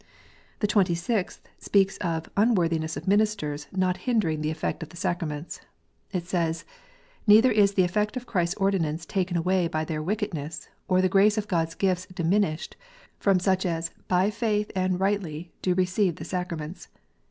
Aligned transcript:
The 0.61 0.65
Twenty 0.67 0.95
sixth 0.95 1.47
speaks 1.59 1.97
of 1.97 2.23
the 2.23 2.31
unworthiness 2.35 2.97
of 2.97 3.07
ministers 3.07 3.67
not 3.71 3.97
146 3.97 4.01
KNOTS 4.01 4.07
UNTIED. 4.07 4.07
hindering 4.07 4.41
the 4.41 4.49
effect 4.49 4.81
of 4.81 4.89
the 4.89 4.97
sacraments. 4.97 5.61
It 6.11 6.25
says," 6.27 6.65
Neither 7.31 7.51
is 7.51 7.75
the 7.75 7.83
effect 7.83 8.17
of 8.17 8.25
Christ 8.25 8.53
s 8.55 8.55
ordinance 8.57 9.05
taken 9.05 9.37
away 9.37 9.67
by 9.67 9.85
their 9.85 10.01
wickedness, 10.01 10.69
or 10.87 11.01
the 11.03 11.07
grace 11.07 11.37
of 11.37 11.47
God 11.47 11.67
s 11.67 11.75
gifts 11.75 12.07
diminished, 12.07 12.75
from 13.19 13.39
such 13.39 13.63
as 13.63 13.91
by 14.07 14.31
faith 14.31 14.71
and 14.75 14.99
rightly 14.99 15.51
do 15.61 15.75
receive 15.75 16.15
the 16.15 16.25
sacraments." 16.25 16.87